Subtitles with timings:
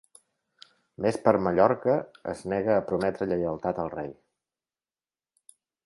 [1.05, 1.99] Més per Mallorca
[2.33, 4.11] es nega a prometre lleialtat al rei